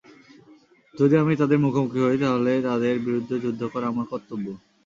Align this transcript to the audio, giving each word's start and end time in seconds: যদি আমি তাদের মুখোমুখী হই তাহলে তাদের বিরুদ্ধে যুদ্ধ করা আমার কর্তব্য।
যদি 0.95 1.15
আমি 1.17 1.33
তাদের 1.41 1.57
মুখোমুখী 1.59 1.99
হই 2.03 2.17
তাহলে 2.23 2.51
তাদের 2.67 2.95
বিরুদ্ধে 3.05 3.35
যুদ্ধ 3.43 3.61
করা 3.73 3.85
আমার 3.87 4.05
কর্তব্য। 4.11 4.45